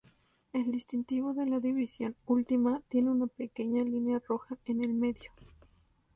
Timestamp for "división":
1.59-2.15